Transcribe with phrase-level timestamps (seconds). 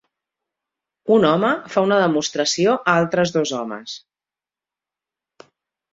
[1.15, 3.97] Un home fa una demostració a altres dos homes.